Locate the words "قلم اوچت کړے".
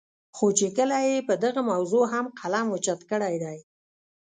2.39-3.33